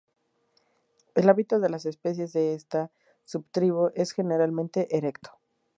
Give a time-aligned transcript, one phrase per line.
[1.13, 2.91] El hábito de las especies de esta
[3.23, 5.29] subtribu es generalmente erecto.